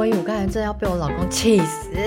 [0.00, 1.90] 我以我刚才真的要被我老公气死。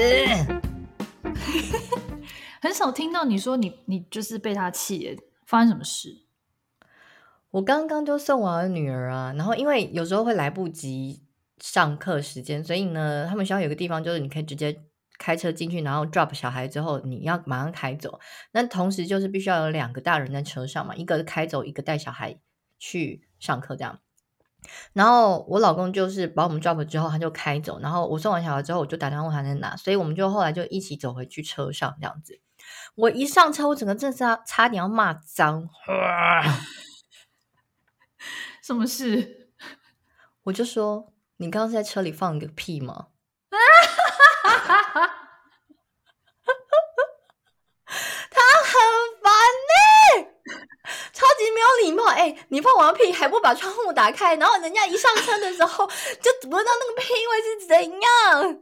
[2.59, 6.23] 很少听到你说你你就是被他气耶，发生什么事？
[7.51, 11.21] 我刚刚就送完了女儿啊，然后因为有时候会来不及
[11.59, 14.75] 上课时间，所以呢，他们学校有个地方就是你可以直接
[15.19, 18.19] 开车进去，然后 drop 小孩之后，你要马上开走。
[18.53, 22.39] 那同时就是必须要有两个大人在车上嘛，一个开走，一个带小孩
[22.79, 23.99] 去上课这样。
[24.93, 27.79] 然后我老公就是把我们 drop 之后，他就开走。
[27.79, 32.39] 然后我送完小孩之后，我就打电话问他在哪，所以我们就后来就一起走回去车上这样子。
[32.95, 36.43] 我一上车，我整个真的是差点要骂脏话。
[38.61, 39.49] 什么事？
[40.43, 43.07] 我就说，你刚刚在车里放个屁吗？
[48.29, 48.71] 他很
[49.21, 49.31] 烦
[49.69, 49.73] 呢、
[50.15, 50.23] 欸，
[51.11, 52.05] 超级没有礼貌。
[52.07, 58.59] 哎、欸，你放完屁还不把窗户打开，然后人家一上车的时候就闻到那个屁味是怎样？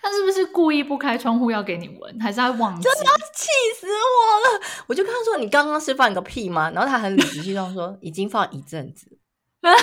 [0.00, 2.88] 他是不是故意不开窗户要给你闻，还是他忘记？
[2.88, 4.60] 真的要气死我了！
[4.86, 9.06] 我就跟他说：“你刚刚是放个屁吗？”然后他很理直气壮说：“已经放一阵子。
[9.60, 9.76] ”你又没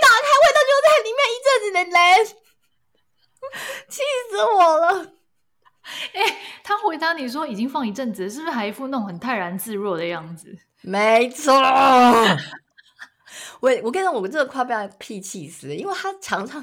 [0.00, 1.98] 打开，味道就在里面一阵子的嘞，
[3.88, 4.00] 气
[4.30, 5.12] 死我了！
[6.14, 6.36] 哎、欸，
[7.12, 10.56] 他回答你说已经放一阵子，是不是还一副那种很泰然自若的样子？
[10.80, 11.52] 没错。
[13.60, 16.62] 我 我跟你说，我真的快被他屁气死了，因为他常常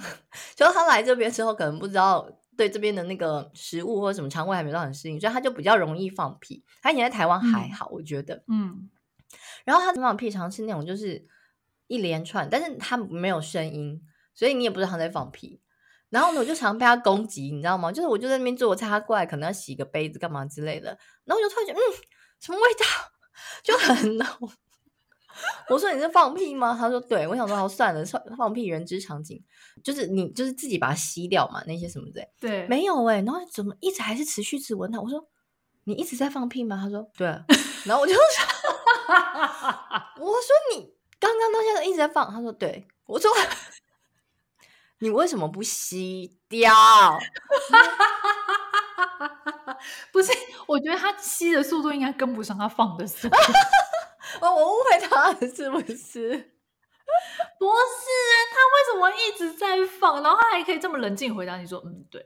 [0.55, 2.27] 就是他来这边之后，可能不知道
[2.57, 6.63] 对这边的那个食物或者什么肠胃还没到很适应，所以他就比较容易放屁。
[6.81, 8.89] 他以前在台湾还好，嗯、我觉得，嗯。
[9.63, 11.27] 然后他放屁常常是那种就是
[11.87, 14.01] 一连串，但是他没有声音，
[14.33, 15.61] 所以你也不知道他在放屁。
[16.09, 17.91] 然后呢，我就常被他攻击，你知道吗？
[17.91, 20.89] 就是我就在那边做菜，他过来可能要洗个杯子干嘛之类的，
[21.25, 21.85] 然后我就突然觉得，嗯，
[22.39, 22.85] 什么味道，
[23.63, 24.27] 就很浓。
[25.69, 26.75] 我说你是放屁吗？
[26.77, 27.25] 他说对。
[27.25, 28.03] 我想说好算了，
[28.37, 29.41] 放屁人之常情，
[29.81, 32.27] 就是你就是自己把它吸掉嘛，那些什么的。
[32.41, 34.99] 对，没有哎、欸，然后怎么一直还是持续质问他？
[34.99, 35.25] 我说
[35.85, 36.77] 你一直在放屁吗？
[36.83, 37.27] 他说对。
[37.85, 38.21] 然后我就说，
[40.17, 42.29] 我说你刚刚到现在一直在放。
[42.33, 42.85] 他说对。
[43.05, 43.31] 我说
[44.99, 46.73] 你为什么不吸掉？
[50.11, 50.31] 不是，
[50.67, 53.37] 我觉得他吸的速度应该跟不上他放的速度。
[54.41, 56.51] 我我误会他了，是不是？
[57.57, 60.21] 不是啊，他为什么一直在放？
[60.21, 62.23] 然后他还可以这么冷静回答你说：“嗯，对，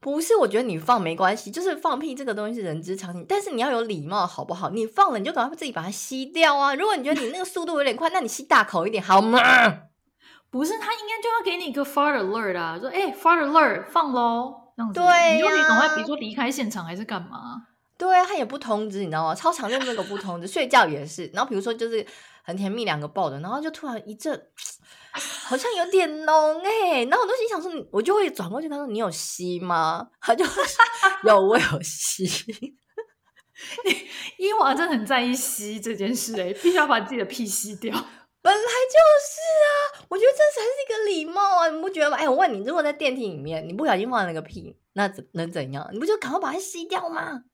[0.00, 4.70] 不是。”我觉得你放没关系，就是放屁这个东西是人之常情，但是你要有礼貌，好不好？
[4.70, 6.74] 你放了你就赶快自己把它吸掉啊！
[6.74, 9.40] 如果你觉得你那个速度有点快，那你吸大口一点好吗？
[10.50, 17.66] 不是，他应该就要给你一个 fart alert 啊，说：“哎，fart alert，放喽！”这样子，对呀、啊，你就可以赶快，比如说离开现场还是干嘛？
[17.96, 19.34] 对啊，他也不通知，你知道吗？
[19.34, 21.30] 超常用这个不通知， 睡觉也是。
[21.34, 22.04] 然后比如说就是
[22.42, 24.48] 很甜蜜两个抱的，然后就突然一阵，
[25.44, 27.04] 好像有点浓哎、欸。
[27.06, 30.08] 然后我都心想说，我就会转过去，他说你有吸吗？
[30.20, 30.64] 他就说
[31.24, 32.24] 有，我有吸。
[34.38, 37.94] 伊娃真的很在意吸这件事哎、欸，必须要把自己的屁吸掉。
[38.42, 39.40] 本来就是
[40.00, 42.16] 啊，我觉得这才是一个礼貌啊，你不觉得吗？
[42.16, 45.88] 哎，我问你，如果在电梯里面你不小心放了那个屁，那怎能怎样？
[45.92, 47.44] 你不就赶快把它吸掉吗？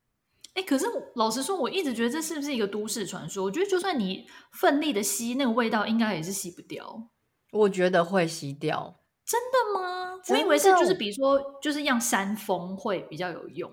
[0.55, 0.87] 哎，可是
[1.17, 3.45] 老实说，我一直觉得这是不是一个都市传说？
[3.45, 7.09] 我觉得就算你奋力的吸，那个味道应该也是吸不掉。
[7.53, 10.17] 我觉得会吸掉，真的吗？
[10.25, 10.35] 的？
[10.35, 13.71] 我以为是就是比如说，就是让山风会比较有用。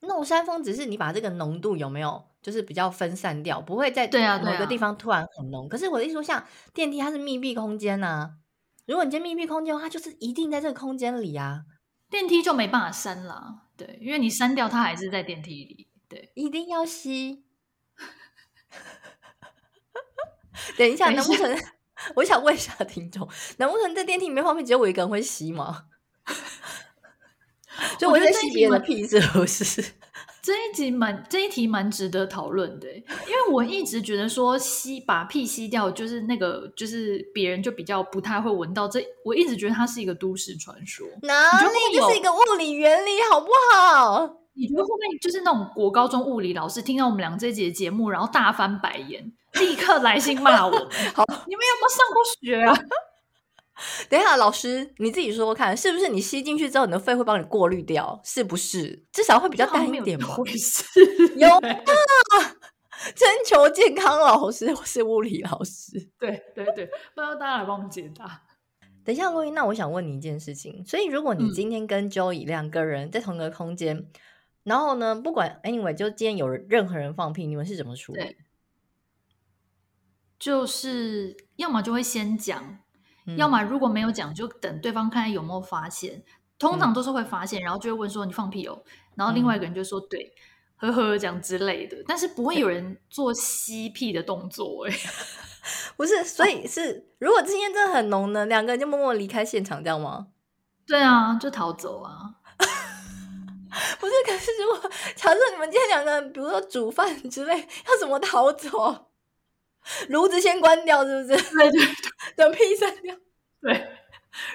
[0.00, 5.64] 那种山风只是你把这个浓度有没有，就是比较分散掉，不会在对啊某个地方突然很浓。
[5.64, 8.30] 啊啊、可是我的意思说，像电梯它是密闭空间呐、啊，
[8.86, 11.62] 如果你在密闭空间的话，就是一定在这个空间里啊，
[12.08, 13.64] 电梯就没办法删了。
[13.76, 15.88] 对，因为你删掉它还是在电梯里。
[16.08, 17.44] 对，一定要吸。
[20.76, 21.56] 等一下，难不成
[22.16, 23.28] 我想问一下听众，
[23.58, 25.84] 难不成在电梯里面放屁只有我一个人会吸吗？
[27.98, 29.84] 就我在吸别人的屁，是不是？
[30.40, 38.88] 这一集蛮这一题蛮值得讨论的，因为我一直觉得说吸把屁吸掉，就是那个就是别人就比较不太会闻到。
[38.88, 44.36] 这我一直觉得它是一个都市传说，哪里就是一个物理原理，好不好？
[44.54, 50.72] 你觉得会不会就是那种国高中物理老师听到我们俩这一集的节目，然后大翻白眼，立刻来信骂我？
[51.14, 52.74] 好，你们有没有上过学啊？
[54.10, 58.20] 等一下，老师你自己说说看，是不是你吸进去之后，你的肺会帮你过滤掉？
[58.24, 59.04] 是不是？
[59.12, 60.36] 至少会比较淡一点嘛？
[61.36, 61.60] 有啊，
[63.14, 65.92] 征求健康老师，我是物理老师。
[66.18, 68.42] 对对对，不知道大家来帮我们解答。
[69.04, 69.54] 等一下，录音。
[69.54, 73.96] 那我想问你一件事情，所以如果你今天跟 Joey 两个人在同一个空间。
[73.96, 74.10] 嗯
[74.64, 78.36] 然后呢，不管 anyway，就今天有任何人放屁，你们是怎么处理？
[80.38, 82.80] 就是要么就会先讲，
[83.28, 86.24] 嗯、要么如果没有讲，就等对方看看有没有发现。
[86.58, 88.82] 通常都是会发现，嗯、然后就会问说你放屁哦，
[89.14, 90.32] 然后另外一个人就说、嗯、对，
[90.78, 94.92] 呵呵讲之类的，但是不会有人做吸屁的动作哎，
[95.96, 100.28] 不是，所以是如果今天真的很浓呢，两个人就默默离开现场，这样吗？
[100.84, 102.34] 对啊，就逃走啊。
[104.00, 109.06] 不是，可是如果假设你们今天两个人，比如说煮饭之类，要怎么逃走？
[110.08, 111.54] 炉子先关掉，是不是？
[111.54, 112.07] 对对对，
[112.38, 113.16] 等屁散掉。
[113.60, 113.90] 对，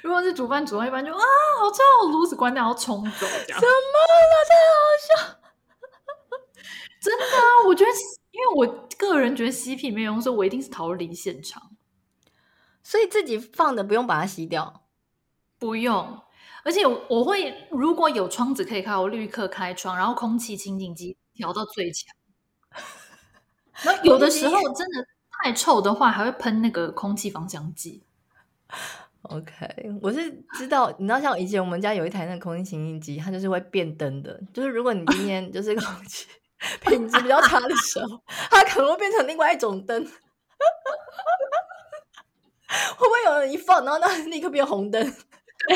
[0.02, 1.20] 如果是煮饭煮到一半就啊，
[1.60, 3.60] 好臭，炉子关掉，然后冲走，这样。
[3.60, 4.00] 怎么
[4.32, 4.34] 了？
[4.50, 5.40] 太好笑！
[7.02, 7.92] 真的啊，我觉得，
[8.32, 11.72] 因为我个人觉得吸屁没有用，所以我一定是逃离现场。
[12.82, 14.86] 所以自己放的不用把它吸掉，
[15.60, 16.22] 不用。
[16.64, 22.16] 而且我会，如果有窗子可以开，我立刻开窗，然后空气清净机调到最强。
[23.84, 25.06] 那有的时候真的
[25.44, 28.02] 太臭的话，还会喷那个空气芳香剂。
[29.24, 29.68] OK，
[30.02, 34.40] 我是知道，你知道，像以前我们家有一台那个空气清新机，它就是会变灯的。
[34.54, 36.28] 就是如果你今天 就是空气
[36.80, 40.02] 品质比较差的时候，它可能会变成另外一种灯。
[42.98, 45.04] 会不会有人一放，然后那 立刻变红灯？
[45.04, 45.12] 对。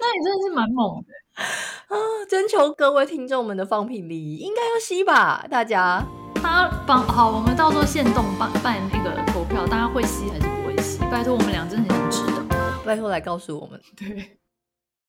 [0.00, 1.08] 那你真的是蛮猛的
[1.38, 1.96] 啊！
[2.28, 5.46] 征求各位听众们的放屁礼仪，应该要吸吧？
[5.50, 6.04] 大家，
[6.42, 10.98] 大家帮好，我们到时候现动办办那个投票，大家会吸还是不会吸？
[11.10, 13.80] 拜托我们俩真的很想知道，拜托来告诉我们。
[13.96, 14.38] 对。